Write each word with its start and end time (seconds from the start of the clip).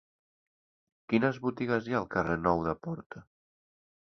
Quines 1.13 1.37
botigues 1.43 1.91
hi 1.91 1.97
ha 1.97 1.99
al 2.01 2.09
carrer 2.17 2.41
Nou 2.47 2.65
de 2.69 2.77
Porta? 2.87 3.23